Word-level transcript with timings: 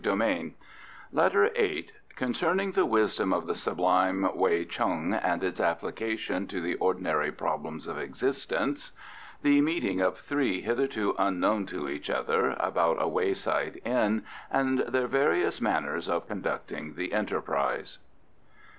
KONG 0.03 0.19
HO. 0.19 0.51
LETTER 1.11 1.51
VIII 1.55 1.89
Concerning 2.15 2.71
the 2.71 2.87
wisdom 2.87 3.31
of 3.31 3.45
the 3.45 3.53
sublime 3.53 4.27
Wei 4.35 4.65
Chung 4.65 5.13
and 5.13 5.43
its 5.43 5.59
application 5.61 6.47
to 6.47 6.59
the 6.59 6.73
ordinary 6.77 7.31
problems 7.31 7.85
of 7.85 7.99
existence. 7.99 8.93
The 9.43 9.61
meeting 9.61 10.01
of 10.01 10.17
three, 10.17 10.61
hitherto 10.63 11.13
unknown 11.19 11.67
to 11.67 11.87
each 11.87 12.09
other, 12.09 12.57
about 12.59 12.99
a 12.99 13.07
wayside 13.07 13.79
inn, 13.85 14.23
and 14.49 14.79
their 14.79 15.05
various 15.05 15.61
manners 15.61 16.09
of 16.09 16.27
conducting 16.27 16.95
the 16.95 17.13
enterprise. 17.13 17.99